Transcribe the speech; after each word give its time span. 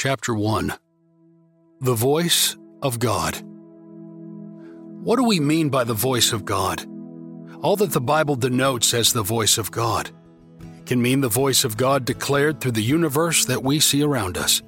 Chapter 0.00 0.32
1 0.32 0.74
The 1.80 1.94
Voice 1.94 2.56
of 2.82 3.00
God. 3.00 3.42
What 5.02 5.16
do 5.16 5.24
we 5.24 5.40
mean 5.40 5.70
by 5.70 5.82
the 5.82 5.92
voice 5.92 6.32
of 6.32 6.44
God? 6.44 6.86
All 7.62 7.74
that 7.74 7.90
the 7.90 8.00
Bible 8.00 8.36
denotes 8.36 8.94
as 8.94 9.12
the 9.12 9.24
voice 9.24 9.58
of 9.58 9.72
God. 9.72 10.10
Can 10.86 11.02
mean 11.02 11.20
the 11.20 11.28
voice 11.28 11.64
of 11.64 11.76
God 11.76 12.04
declared 12.04 12.60
through 12.60 12.78
the 12.78 12.80
universe 12.80 13.44
that 13.46 13.64
we 13.64 13.80
see 13.80 14.04
around 14.04 14.38
us. 14.38 14.62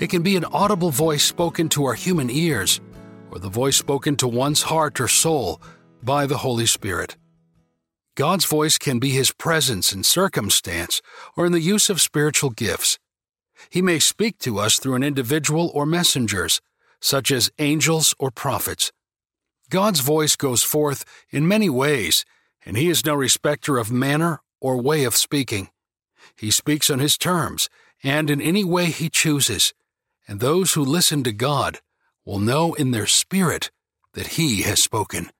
It 0.00 0.10
can 0.10 0.22
be 0.24 0.34
an 0.34 0.44
audible 0.46 0.90
voice 0.90 1.22
spoken 1.22 1.68
to 1.68 1.84
our 1.84 1.94
human 1.94 2.28
ears, 2.28 2.80
or 3.30 3.38
the 3.38 3.48
voice 3.48 3.76
spoken 3.76 4.16
to 4.16 4.26
one's 4.26 4.62
heart 4.62 4.98
or 4.98 5.06
soul 5.06 5.62
by 6.02 6.26
the 6.26 6.38
Holy 6.38 6.66
Spirit. 6.66 7.16
God's 8.16 8.46
voice 8.46 8.78
can 8.78 8.98
be 8.98 9.10
His 9.10 9.30
presence 9.30 9.92
in 9.92 10.02
circumstance 10.02 11.02
or 11.36 11.46
in 11.46 11.52
the 11.52 11.60
use 11.60 11.88
of 11.88 12.00
spiritual 12.00 12.50
gifts. 12.50 12.98
He 13.70 13.82
may 13.82 13.98
speak 13.98 14.38
to 14.38 14.58
us 14.58 14.78
through 14.78 14.94
an 14.94 15.02
individual 15.02 15.70
or 15.74 15.86
messengers, 15.86 16.60
such 17.00 17.30
as 17.30 17.50
angels 17.58 18.14
or 18.18 18.30
prophets. 18.30 18.92
God's 19.68 20.00
voice 20.00 20.36
goes 20.36 20.62
forth 20.62 21.04
in 21.30 21.48
many 21.48 21.68
ways, 21.68 22.24
and 22.64 22.76
He 22.76 22.88
is 22.88 23.04
no 23.04 23.14
respecter 23.14 23.78
of 23.78 23.90
manner 23.90 24.40
or 24.60 24.80
way 24.80 25.04
of 25.04 25.16
speaking. 25.16 25.70
He 26.36 26.50
speaks 26.50 26.90
on 26.90 26.98
His 26.98 27.18
terms 27.18 27.68
and 28.02 28.30
in 28.30 28.40
any 28.40 28.64
way 28.64 28.86
He 28.86 29.08
chooses, 29.08 29.72
and 30.28 30.40
those 30.40 30.74
who 30.74 30.84
listen 30.84 31.24
to 31.24 31.32
God 31.32 31.80
will 32.24 32.38
know 32.38 32.74
in 32.74 32.90
their 32.90 33.06
spirit 33.06 33.70
that 34.14 34.28
He 34.28 34.62
has 34.62 34.82
spoken. 34.82 35.30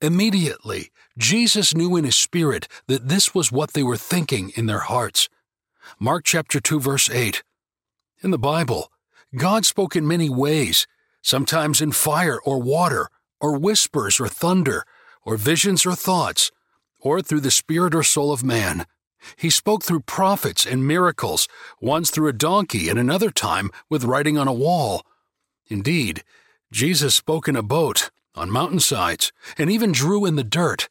Immediately, 0.00 0.90
Jesus 1.16 1.74
knew 1.74 1.96
in 1.96 2.04
His 2.04 2.16
spirit 2.16 2.68
that 2.86 3.08
this 3.08 3.34
was 3.34 3.52
what 3.52 3.72
they 3.72 3.82
were 3.82 3.96
thinking 3.96 4.50
in 4.56 4.66
their 4.66 4.80
hearts. 4.80 5.28
Mark 5.98 6.24
chapter 6.24 6.60
2 6.60 6.80
verse 6.80 7.10
8. 7.10 7.42
In 8.22 8.30
the 8.30 8.38
Bible, 8.38 8.90
God 9.36 9.64
spoke 9.64 9.94
in 9.94 10.06
many 10.06 10.28
ways, 10.28 10.86
sometimes 11.22 11.80
in 11.80 11.92
fire 11.92 12.40
or 12.40 12.60
water, 12.60 13.08
or 13.40 13.58
whispers 13.58 14.20
or 14.20 14.28
thunder, 14.28 14.84
or 15.24 15.36
visions 15.36 15.84
or 15.86 15.94
thoughts, 15.94 16.50
or 17.00 17.20
through 17.22 17.40
the 17.40 17.50
spirit 17.50 17.94
or 17.94 18.02
soul 18.02 18.32
of 18.32 18.42
man. 18.42 18.86
He 19.36 19.50
spoke 19.50 19.82
through 19.82 20.00
prophets 20.00 20.64
and 20.64 20.86
miracles, 20.86 21.48
once 21.80 22.10
through 22.10 22.28
a 22.28 22.32
donkey 22.32 22.88
and 22.88 22.98
another 22.98 23.30
time 23.30 23.70
with 23.90 24.04
writing 24.04 24.38
on 24.38 24.48
a 24.48 24.52
wall. 24.52 25.04
Indeed, 25.68 26.24
Jesus 26.72 27.14
spoke 27.14 27.48
in 27.48 27.56
a 27.56 27.62
boat, 27.62 28.10
on 28.34 28.50
mountainsides, 28.50 29.32
and 29.56 29.70
even 29.70 29.92
drew 29.92 30.24
in 30.24 30.36
the 30.36 30.44
dirt. 30.44 30.88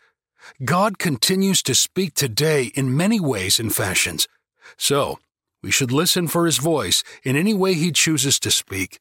God 0.63 0.99
continues 0.99 1.61
to 1.63 1.75
speak 1.75 2.13
today 2.13 2.71
in 2.75 2.95
many 2.95 3.19
ways 3.19 3.59
and 3.59 3.73
fashions. 3.73 4.27
So, 4.75 5.19
we 5.61 5.71
should 5.71 5.91
listen 5.91 6.27
for 6.27 6.45
his 6.45 6.57
voice 6.57 7.03
in 7.23 7.35
any 7.35 7.53
way 7.53 7.73
he 7.73 7.91
chooses 7.91 8.39
to 8.41 8.51
speak. 8.51 8.99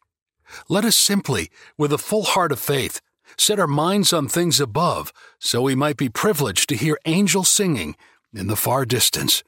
Let 0.68 0.84
us 0.84 0.96
simply, 0.96 1.50
with 1.76 1.92
a 1.92 1.98
full 1.98 2.22
heart 2.22 2.52
of 2.52 2.60
faith, 2.60 3.00
set 3.36 3.58
our 3.58 3.66
minds 3.66 4.12
on 4.12 4.28
things 4.28 4.60
above, 4.60 5.12
so 5.38 5.62
we 5.62 5.74
might 5.74 5.96
be 5.96 6.08
privileged 6.08 6.68
to 6.68 6.76
hear 6.76 6.98
angels 7.04 7.48
singing 7.48 7.96
in 8.32 8.46
the 8.46 8.56
far 8.56 8.84
distance. 8.84 9.42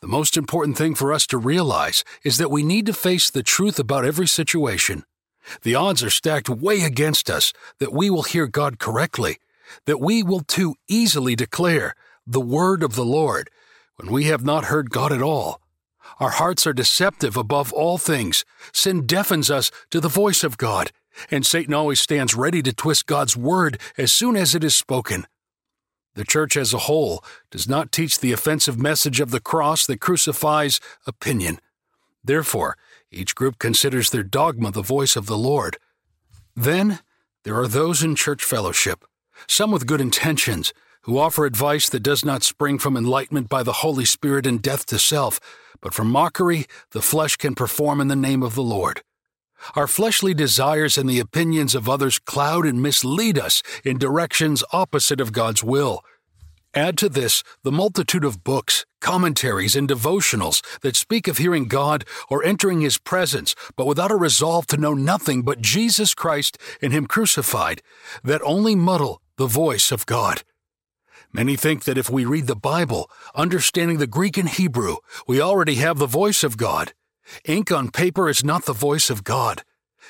The 0.00 0.08
most 0.08 0.36
important 0.36 0.76
thing 0.76 0.94
for 0.94 1.12
us 1.12 1.26
to 1.28 1.38
realize 1.38 2.02
is 2.24 2.38
that 2.38 2.50
we 2.50 2.64
need 2.64 2.86
to 2.86 2.92
face 2.92 3.30
the 3.30 3.42
truth 3.42 3.78
about 3.78 4.04
every 4.04 4.26
situation. 4.26 5.04
The 5.62 5.74
odds 5.74 6.02
are 6.02 6.10
stacked 6.10 6.48
way 6.48 6.82
against 6.82 7.30
us 7.30 7.52
that 7.78 7.92
we 7.92 8.10
will 8.10 8.24
hear 8.24 8.46
God 8.46 8.78
correctly, 8.78 9.38
that 9.86 10.00
we 10.00 10.22
will 10.22 10.40
too 10.40 10.74
easily 10.88 11.36
declare 11.36 11.94
the 12.26 12.40
word 12.40 12.82
of 12.82 12.94
the 12.94 13.04
Lord 13.04 13.48
when 13.96 14.12
we 14.12 14.24
have 14.24 14.44
not 14.44 14.64
heard 14.64 14.90
God 14.90 15.12
at 15.12 15.22
all. 15.22 15.60
Our 16.18 16.30
hearts 16.30 16.66
are 16.66 16.72
deceptive 16.72 17.36
above 17.36 17.72
all 17.72 17.98
things. 17.98 18.44
Sin 18.72 19.06
deafens 19.06 19.50
us 19.50 19.70
to 19.90 20.00
the 20.00 20.08
voice 20.08 20.44
of 20.44 20.58
God, 20.58 20.90
and 21.30 21.46
Satan 21.46 21.74
always 21.74 22.00
stands 22.00 22.34
ready 22.34 22.62
to 22.62 22.72
twist 22.72 23.06
God's 23.06 23.36
word 23.36 23.80
as 23.96 24.12
soon 24.12 24.36
as 24.36 24.54
it 24.54 24.64
is 24.64 24.76
spoken. 24.76 25.26
The 26.14 26.24
church 26.24 26.56
as 26.56 26.74
a 26.74 26.78
whole 26.78 27.24
does 27.50 27.68
not 27.68 27.92
teach 27.92 28.18
the 28.18 28.32
offensive 28.32 28.78
message 28.78 29.20
of 29.20 29.30
the 29.30 29.40
cross 29.40 29.86
that 29.86 30.00
crucifies 30.00 30.78
opinion. 31.06 31.58
Therefore, 32.22 32.76
each 33.10 33.34
group 33.34 33.58
considers 33.58 34.10
their 34.10 34.22
dogma 34.22 34.70
the 34.70 34.82
voice 34.82 35.16
of 35.16 35.26
the 35.26 35.38
Lord. 35.38 35.78
Then, 36.54 37.00
there 37.44 37.58
are 37.58 37.68
those 37.68 38.02
in 38.02 38.14
church 38.14 38.44
fellowship, 38.44 39.04
some 39.48 39.70
with 39.70 39.86
good 39.86 40.00
intentions, 40.00 40.72
who 41.02 41.18
offer 41.18 41.44
advice 41.44 41.88
that 41.88 42.02
does 42.02 42.24
not 42.24 42.42
spring 42.42 42.78
from 42.78 42.96
enlightenment 42.96 43.48
by 43.48 43.62
the 43.62 43.74
Holy 43.74 44.04
Spirit 44.04 44.46
and 44.46 44.62
death 44.62 44.86
to 44.86 44.98
self, 44.98 45.40
but 45.80 45.94
from 45.94 46.10
mockery 46.10 46.66
the 46.92 47.02
flesh 47.02 47.36
can 47.36 47.54
perform 47.54 48.00
in 48.00 48.08
the 48.08 48.16
name 48.16 48.42
of 48.42 48.54
the 48.54 48.62
Lord. 48.62 49.02
Our 49.74 49.86
fleshly 49.86 50.34
desires 50.34 50.98
and 50.98 51.08
the 51.08 51.20
opinions 51.20 51.74
of 51.74 51.88
others 51.88 52.18
cloud 52.18 52.66
and 52.66 52.82
mislead 52.82 53.38
us 53.38 53.62
in 53.84 53.98
directions 53.98 54.64
opposite 54.72 55.20
of 55.20 55.32
God's 55.32 55.62
will. 55.62 56.04
Add 56.74 56.96
to 56.98 57.08
this 57.08 57.42
the 57.64 57.72
multitude 57.72 58.24
of 58.24 58.42
books, 58.42 58.86
commentaries, 59.00 59.76
and 59.76 59.88
devotionals 59.88 60.62
that 60.80 60.96
speak 60.96 61.28
of 61.28 61.38
hearing 61.38 61.66
God 61.66 62.04
or 62.30 62.42
entering 62.42 62.80
His 62.80 62.98
presence, 62.98 63.54
but 63.76 63.86
without 63.86 64.10
a 64.10 64.16
resolve 64.16 64.66
to 64.68 64.78
know 64.78 64.94
nothing 64.94 65.42
but 65.42 65.60
Jesus 65.60 66.14
Christ 66.14 66.56
and 66.80 66.92
Him 66.92 67.06
crucified, 67.06 67.82
that 68.24 68.40
only 68.42 68.74
muddle 68.74 69.20
the 69.36 69.46
voice 69.46 69.92
of 69.92 70.06
God. 70.06 70.42
Many 71.34 71.56
think 71.56 71.84
that 71.84 71.96
if 71.96 72.10
we 72.10 72.26
read 72.26 72.46
the 72.46 72.54
Bible, 72.54 73.10
understanding 73.34 73.96
the 73.96 74.06
Greek 74.06 74.36
and 74.36 74.48
Hebrew, 74.48 74.96
we 75.26 75.40
already 75.40 75.76
have 75.76 75.98
the 75.98 76.06
voice 76.06 76.44
of 76.44 76.58
God. 76.58 76.92
Ink 77.46 77.72
on 77.72 77.90
paper 77.90 78.28
is 78.28 78.44
not 78.44 78.66
the 78.66 78.74
voice 78.74 79.08
of 79.08 79.24
God. 79.24 79.64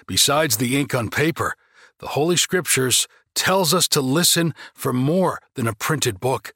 Besides 0.08 0.56
the 0.56 0.76
ink 0.76 0.96
on 0.96 1.10
paper, 1.10 1.54
the 2.00 2.08
Holy 2.08 2.36
Scriptures 2.36 3.06
tells 3.36 3.72
us 3.72 3.86
to 3.88 4.00
listen 4.00 4.52
for 4.74 4.92
more 4.92 5.38
than 5.54 5.68
a 5.68 5.74
printed 5.74 6.18
book. 6.18 6.54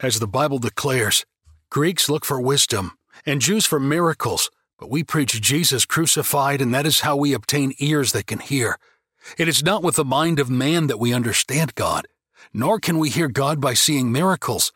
As 0.00 0.18
the 0.18 0.26
Bible 0.26 0.58
declares, 0.58 1.26
Greeks 1.68 2.08
look 2.08 2.24
for 2.24 2.40
wisdom 2.40 2.92
and 3.26 3.42
Jews 3.42 3.66
for 3.66 3.78
miracles, 3.78 4.50
but 4.78 4.90
we 4.90 5.04
preach 5.04 5.42
Jesus 5.42 5.84
crucified, 5.84 6.62
and 6.62 6.72
that 6.72 6.86
is 6.86 7.00
how 7.00 7.16
we 7.16 7.34
obtain 7.34 7.74
ears 7.78 8.12
that 8.12 8.26
can 8.26 8.38
hear. 8.38 8.78
It 9.36 9.46
is 9.46 9.62
not 9.62 9.82
with 9.82 9.96
the 9.96 10.06
mind 10.06 10.38
of 10.38 10.48
man 10.48 10.86
that 10.86 10.98
we 10.98 11.12
understand 11.12 11.74
God 11.74 12.06
nor 12.52 12.78
can 12.78 12.98
we 12.98 13.10
hear 13.10 13.28
God 13.28 13.60
by 13.60 13.74
seeing 13.74 14.10
miracles. 14.10 14.72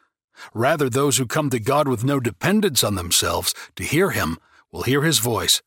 Rather, 0.53 0.89
those 0.89 1.17
who 1.19 1.27
come 1.27 1.51
to 1.51 1.61
God 1.61 1.89
with 1.89 2.05
no 2.05 2.21
dependence 2.21 2.83
on 2.83 2.95
themselves 2.95 3.55
to 3.77 3.85
hear 3.85 4.11
Him 4.11 4.39
will 4.73 4.83
hear 4.83 5.03
His 5.03 5.19
voice. 5.19 5.63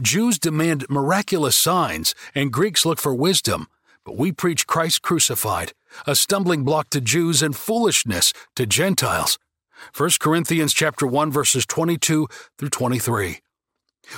Jews 0.00 0.38
demand 0.38 0.86
miraculous 0.88 1.56
signs, 1.56 2.14
and 2.34 2.52
Greeks 2.52 2.84
look 2.84 2.98
for 2.98 3.14
wisdom, 3.14 3.68
but 4.04 4.16
we 4.16 4.32
preach 4.32 4.66
Christ 4.66 5.02
crucified, 5.02 5.72
a 6.06 6.14
stumbling 6.14 6.64
block 6.64 6.90
to 6.90 7.00
Jews 7.00 7.42
and 7.42 7.54
foolishness 7.54 8.32
to 8.56 8.66
Gentiles. 8.66 9.38
1 9.96 10.10
Corinthians 10.20 10.74
chapter 10.74 11.06
1 11.06 11.30
verses 11.30 11.64
22 11.66 12.26
through 12.58 12.70
23. 12.70 13.40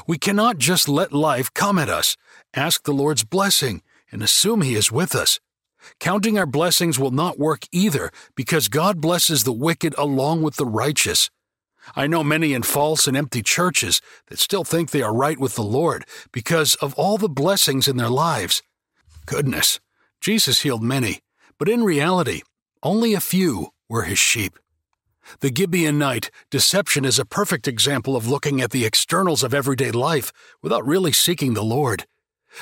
We 0.07 0.19
cannot 0.19 0.59
just 0.59 0.89
let 0.89 1.13
life 1.13 1.53
come 1.53 1.79
at 1.79 1.89
us, 1.89 2.17
ask 2.55 2.85
the 2.85 2.93
Lord's 2.93 3.25
blessing, 3.25 3.83
and 4.13 4.23
assume 4.23 4.63
He 4.63 4.75
is 4.75 4.93
with 4.93 5.15
us. 5.15 5.41
Counting 5.99 6.39
our 6.39 6.47
blessings 6.47 6.99
will 6.99 7.11
not 7.11 7.39
work 7.39 7.65
either 7.73 8.11
because 8.35 8.69
God 8.69 9.01
blesses 9.01 9.45
the 9.45 9.53
wicked 9.53 9.95
along 9.99 10.43
with 10.43 10.57
the 10.57 10.67
righteous. 10.67 11.31
I 11.97 12.07
know 12.07 12.23
many 12.23 12.53
in 12.53 12.63
false 12.63 13.07
and 13.07 13.17
empty 13.17 13.43
churches 13.43 14.01
that 14.27 14.39
still 14.39 14.65
think 14.65 14.91
they 14.91 15.03
are 15.03 15.15
right 15.15 15.39
with 15.39 15.55
the 15.55 15.63
Lord 15.63 16.05
because 16.33 16.75
of 16.77 16.95
all 16.95 17.19
the 17.19 17.29
blessings 17.29 17.89
in 17.89 17.97
their 17.97 18.11
lives. 18.11 18.63
Goodness, 19.27 19.81
Jesus 20.21 20.61
healed 20.61 20.83
many, 20.83 21.21
but 21.59 21.69
in 21.69 21.85
reality, 21.85 22.43
only 22.83 23.15
a 23.15 23.21
few 23.21 23.69
were 23.89 24.03
his 24.03 24.19
sheep. 24.19 24.59
The 25.41 25.51
Gibeonite 25.51 26.31
deception 26.51 27.05
is 27.05 27.19
a 27.19 27.25
perfect 27.25 27.69
example 27.69 28.17
of 28.17 28.27
looking 28.27 28.61
at 28.61 28.71
the 28.71 28.85
externals 28.85 29.43
of 29.43 29.55
everyday 29.55 29.91
life 29.91 30.33
without 30.63 30.87
really 30.87 31.13
seeking 31.13 31.55
the 31.55 31.63
Lord. 31.63 32.07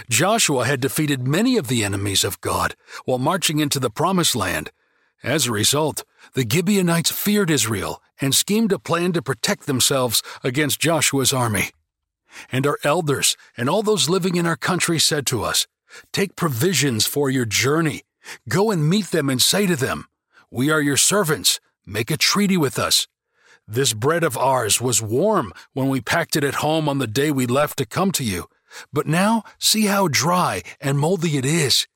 Joshua 0.08 0.64
had 0.64 0.80
defeated 0.80 1.26
many 1.26 1.56
of 1.56 1.68
the 1.68 1.84
enemies 1.84 2.24
of 2.24 2.40
God 2.40 2.74
while 3.04 3.18
marching 3.18 3.58
into 3.58 3.80
the 3.80 3.90
Promised 3.90 4.36
Land. 4.36 4.70
As 5.22 5.46
a 5.46 5.52
result, 5.52 6.04
the 6.34 6.46
Gibeonites 6.48 7.10
feared 7.10 7.50
Israel 7.50 8.02
and 8.20 8.34
schemed 8.34 8.72
a 8.72 8.78
plan 8.78 9.12
to 9.12 9.22
protect 9.22 9.66
themselves 9.66 10.22
against 10.44 10.80
Joshua's 10.80 11.32
army. 11.32 11.70
And 12.52 12.66
our 12.66 12.78
elders 12.84 13.36
and 13.56 13.68
all 13.68 13.82
those 13.82 14.08
living 14.08 14.36
in 14.36 14.46
our 14.46 14.56
country 14.56 14.98
said 14.98 15.26
to 15.26 15.42
us, 15.42 15.66
Take 16.12 16.36
provisions 16.36 17.06
for 17.06 17.30
your 17.30 17.46
journey. 17.46 18.02
Go 18.48 18.70
and 18.70 18.88
meet 18.88 19.06
them 19.06 19.30
and 19.30 19.40
say 19.40 19.66
to 19.66 19.76
them, 19.76 20.06
We 20.50 20.70
are 20.70 20.80
your 20.80 20.98
servants. 20.98 21.60
Make 21.86 22.10
a 22.10 22.18
treaty 22.18 22.56
with 22.56 22.78
us. 22.78 23.08
This 23.66 23.94
bread 23.94 24.22
of 24.22 24.36
ours 24.36 24.80
was 24.80 25.02
warm 25.02 25.52
when 25.72 25.88
we 25.88 26.00
packed 26.00 26.36
it 26.36 26.44
at 26.44 26.56
home 26.56 26.88
on 26.88 26.98
the 26.98 27.06
day 27.06 27.30
we 27.30 27.46
left 27.46 27.78
to 27.78 27.86
come 27.86 28.12
to 28.12 28.24
you 28.24 28.48
but 28.92 29.06
now 29.06 29.42
see 29.58 29.86
how 29.86 30.08
dry 30.08 30.62
and 30.80 30.98
moldy 30.98 31.36
it 31.36 31.44
is. 31.44 31.86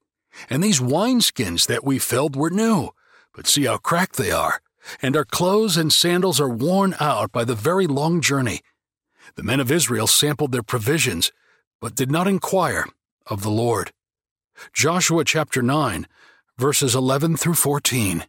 And 0.48 0.62
these 0.62 0.80
wineskins 0.80 1.66
that 1.66 1.84
we 1.84 1.98
filled 1.98 2.36
were 2.36 2.50
new, 2.50 2.90
but 3.34 3.46
see 3.46 3.64
how 3.64 3.78
cracked 3.78 4.16
they 4.16 4.30
are. 4.30 4.60
And 5.00 5.16
our 5.16 5.24
clothes 5.24 5.76
and 5.76 5.92
sandals 5.92 6.40
are 6.40 6.48
worn 6.48 6.94
out 6.98 7.30
by 7.32 7.44
the 7.44 7.54
very 7.54 7.86
long 7.86 8.20
journey. 8.20 8.60
The 9.36 9.42
men 9.42 9.60
of 9.60 9.70
Israel 9.70 10.06
sampled 10.06 10.52
their 10.52 10.62
provisions, 10.62 11.32
but 11.80 11.94
did 11.94 12.10
not 12.10 12.26
inquire 12.26 12.86
of 13.26 13.42
the 13.42 13.50
Lord. 13.50 13.92
Joshua 14.72 15.24
chapter 15.24 15.62
9, 15.62 16.06
verses 16.58 16.94
11 16.94 17.36
through 17.36 17.54
14. 17.54 18.26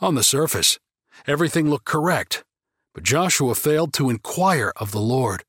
On 0.00 0.14
the 0.14 0.22
surface, 0.22 0.78
everything 1.26 1.68
looked 1.68 1.84
correct, 1.86 2.44
but 2.92 3.02
Joshua 3.02 3.54
failed 3.54 3.92
to 3.94 4.10
inquire 4.10 4.72
of 4.76 4.92
the 4.92 5.00
Lord. 5.00 5.44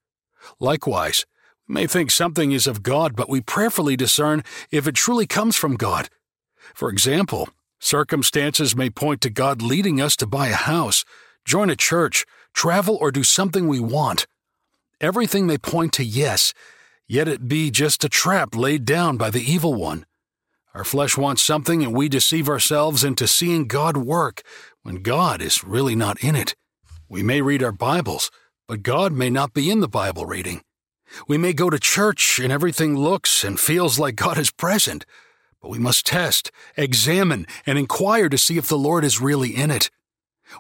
Likewise, 0.60 1.26
may 1.68 1.88
think 1.88 2.12
something 2.12 2.52
is 2.52 2.68
of 2.68 2.84
God, 2.84 3.16
but 3.16 3.30
we 3.30 3.42
prayerfully 3.42 3.96
discern 3.96 4.44
if 4.72 4.88
it 4.88 4.96
truly 4.96 5.26
comes 5.26 5.56
from 5.56 5.76
God. 5.76 6.10
For 6.74 6.90
example, 6.90 7.50
circumstances 7.80 8.76
may 8.76 8.90
point 8.90 9.22
to 9.22 9.30
God 9.30 9.62
leading 9.62 10.00
us 10.02 10.16
to 10.18 10.28
buy 10.28 10.48
a 10.48 10.56
house, 10.56 11.06
join 11.46 11.70
a 11.70 11.76
church, 11.76 12.26
travel, 12.54 12.98
or 13.00 13.12
do 13.12 13.24
something 13.24 13.68
we 13.68 13.80
want. 13.80 14.28
Everything 15.02 15.46
may 15.46 15.58
point 15.58 15.94
to 15.94 16.04
yes, 16.04 16.54
yet 17.08 17.28
it 17.28 17.48
be 17.48 17.72
just 17.72 18.04
a 18.04 18.10
trap 18.10 18.56
laid 18.56 18.86
down 18.86 19.18
by 19.18 19.30
the 19.30 19.42
evil 19.42 19.74
one. 19.74 20.06
Our 20.74 20.84
flesh 20.84 21.18
wants 21.18 21.42
something 21.42 21.84
and 21.84 21.96
we 21.96 22.10
deceive 22.10 22.50
ourselves 22.50 23.04
into 23.04 23.28
seeing 23.28 23.68
God 23.68 23.96
work 23.96 24.42
when 24.84 25.04
God 25.04 25.42
is 25.42 25.64
really 25.64 25.96
not 25.96 26.22
in 26.22 26.36
it. 26.36 26.54
We 27.08 27.24
may 27.24 27.42
read 27.42 27.64
our 27.64 27.72
Bibles, 27.72 28.30
but 28.68 28.84
God 28.84 29.14
may 29.14 29.30
not 29.30 29.54
be 29.54 29.72
in 29.72 29.80
the 29.80 29.88
Bible 29.88 30.26
reading. 30.26 30.65
We 31.28 31.38
may 31.38 31.54
go 31.54 31.70
to 31.70 31.80
church 31.80 32.40
and 32.40 32.52
everything 32.52 32.96
looks 32.98 33.44
and 33.44 33.60
feels 33.60 34.00
like 34.00 34.16
God 34.16 34.38
is 34.38 34.52
present, 34.52 35.06
but 35.62 35.70
we 35.70 35.80
must 35.80 36.06
test, 36.06 36.52
examine, 36.78 37.48
and 37.66 37.78
inquire 37.78 38.30
to 38.30 38.38
see 38.38 38.58
if 38.58 38.68
the 38.68 38.78
Lord 38.78 39.04
is 39.04 39.22
really 39.22 39.56
in 39.56 39.72
it. 39.72 39.90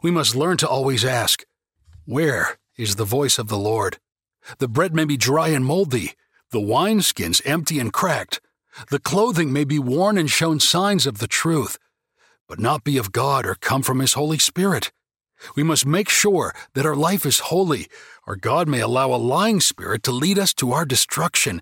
We 0.01 0.11
must 0.11 0.35
learn 0.35 0.57
to 0.57 0.67
always 0.67 1.05
ask, 1.05 1.45
Where 2.05 2.57
is 2.77 2.95
the 2.95 3.05
voice 3.05 3.37
of 3.37 3.47
the 3.47 3.57
Lord? 3.57 3.99
The 4.57 4.67
bread 4.67 4.93
may 4.93 5.05
be 5.05 5.17
dry 5.17 5.49
and 5.49 5.65
moldy, 5.65 6.13
the 6.51 6.59
wineskins 6.59 7.41
empty 7.45 7.79
and 7.79 7.91
cracked. 7.91 8.41
The 8.89 8.99
clothing 8.99 9.53
may 9.53 9.63
be 9.63 9.79
worn 9.79 10.17
and 10.17 10.29
shown 10.29 10.59
signs 10.59 11.07
of 11.07 11.19
the 11.19 11.27
truth, 11.27 11.77
but 12.47 12.59
not 12.59 12.83
be 12.83 12.97
of 12.97 13.11
God 13.11 13.45
or 13.45 13.55
come 13.55 13.81
from 13.81 13.99
His 13.99 14.13
Holy 14.13 14.37
Spirit. 14.37 14.91
We 15.55 15.63
must 15.63 15.85
make 15.85 16.09
sure 16.09 16.53
that 16.73 16.85
our 16.85 16.95
life 16.95 17.25
is 17.25 17.39
holy, 17.39 17.87
or 18.25 18.35
God 18.35 18.67
may 18.67 18.79
allow 18.79 19.13
a 19.13 19.17
lying 19.17 19.59
spirit 19.61 20.03
to 20.03 20.11
lead 20.11 20.39
us 20.39 20.53
to 20.55 20.71
our 20.71 20.85
destruction, 20.85 21.61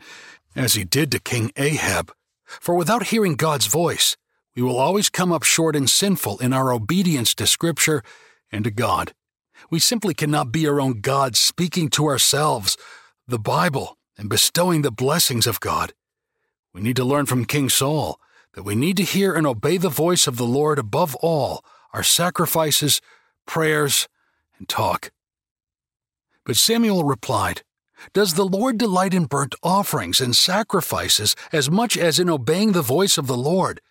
as 0.56 0.76
He 0.76 0.84
did 0.84 1.12
to 1.12 1.20
King 1.20 1.52
Ahab. 1.58 2.14
For 2.46 2.76
without 2.76 3.08
hearing 3.08 3.36
God's 3.36 3.68
voice, 3.68 4.16
we 4.56 4.62
will 4.62 4.78
always 4.78 5.10
come 5.10 5.32
up 5.32 5.44
short 5.44 5.76
and 5.76 5.90
sinful 5.90 6.38
in 6.40 6.54
our 6.54 6.72
obedience 6.72 7.34
to 7.36 7.48
Scripture 7.48 8.04
and 8.52 8.64
to 8.64 8.72
God. 8.72 9.14
We 9.70 9.80
simply 9.80 10.14
cannot 10.14 10.52
be 10.52 10.68
our 10.68 10.80
own 10.80 11.02
God 11.02 11.36
speaking 11.36 11.90
to 11.90 12.06
ourselves, 12.06 12.78
the 13.28 13.40
Bible, 13.40 13.98
and 14.18 14.30
bestowing 14.30 14.84
the 14.84 14.92
blessings 14.92 15.48
of 15.48 15.60
God. 15.60 15.94
We 16.74 16.82
need 16.82 16.96
to 16.98 17.06
learn 17.06 17.26
from 17.26 17.46
King 17.46 17.70
Saul 17.70 18.20
that 18.54 18.64
we 18.64 18.76
need 18.76 18.98
to 18.98 19.04
hear 19.04 19.34
and 19.34 19.48
obey 19.48 19.78
the 19.78 19.90
voice 19.90 20.28
of 20.28 20.38
the 20.38 20.46
Lord 20.46 20.78
above 20.78 21.16
all 21.16 21.64
our 21.94 22.04
sacrifices, 22.04 23.02
prayers, 23.46 24.08
and 24.58 24.68
talk. 24.68 25.12
But 26.46 26.58
Samuel 26.58 27.04
replied, 27.04 27.64
Does 28.14 28.34
the 28.34 28.46
Lord 28.46 28.78
delight 28.78 29.14
in 29.14 29.26
burnt 29.26 29.56
offerings 29.64 30.20
and 30.20 30.36
sacrifices 30.36 31.36
as 31.52 31.72
much 31.72 31.98
as 31.98 32.20
in 32.20 32.30
obeying 32.30 32.74
the 32.74 32.82
voice 32.82 33.18
of 33.18 33.28
the 33.28 33.38
Lord? 33.38 33.82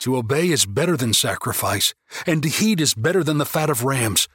To 0.00 0.16
obey 0.16 0.50
is 0.50 0.66
better 0.66 0.96
than 0.96 1.12
sacrifice, 1.12 1.94
and 2.26 2.42
to 2.42 2.48
heed 2.48 2.80
is 2.80 2.94
better 2.94 3.24
than 3.24 3.38
the 3.38 3.46
fat 3.46 3.70
of 3.70 3.84
rams. 3.84 4.28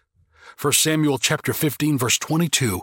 1 0.59 0.73
Samuel 0.73 1.17
chapter 1.17 1.53
15 1.53 1.97
verse 1.97 2.17
22. 2.17 2.81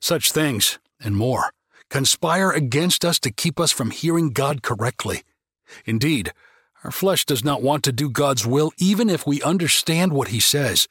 Such 0.00 0.32
things 0.32 0.78
and 1.00 1.16
more 1.16 1.52
conspire 1.90 2.50
against 2.50 3.04
us 3.04 3.18
to 3.18 3.30
keep 3.30 3.60
us 3.60 3.72
from 3.72 3.90
hearing 3.90 4.30
God 4.30 4.62
correctly. 4.62 5.22
Indeed, 5.84 6.32
our 6.84 6.90
flesh 6.90 7.24
does 7.24 7.44
not 7.44 7.62
want 7.62 7.84
to 7.84 7.92
do 7.92 8.10
God's 8.10 8.46
will 8.46 8.72
even 8.78 9.10
if 9.10 9.26
we 9.26 9.42
understand 9.42 10.12
what 10.12 10.28
He 10.28 10.40
says. 10.40 10.88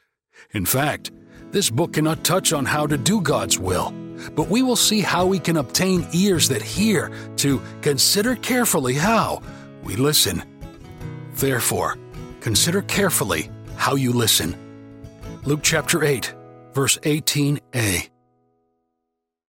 In 0.51 0.65
fact, 0.65 1.11
this 1.51 1.69
book 1.69 1.93
cannot 1.93 2.23
touch 2.23 2.53
on 2.53 2.65
how 2.65 2.85
to 2.85 2.97
do 2.97 3.21
God's 3.21 3.57
will, 3.57 3.91
but 4.35 4.49
we 4.49 4.61
will 4.61 4.75
see 4.75 5.01
how 5.01 5.25
we 5.25 5.39
can 5.39 5.57
obtain 5.57 6.07
ears 6.13 6.47
that 6.49 6.61
hear 6.61 7.11
to 7.37 7.61
consider 7.81 8.35
carefully 8.35 8.93
how 8.93 9.41
we 9.83 9.95
listen. 9.95 10.43
Therefore, 11.33 11.97
consider 12.39 12.81
carefully 12.83 13.49
how 13.77 13.95
you 13.95 14.13
listen. 14.13 14.55
Luke 15.43 15.61
chapter 15.63 16.03
8, 16.03 16.35
verse 16.73 16.97
18a. 16.99 18.09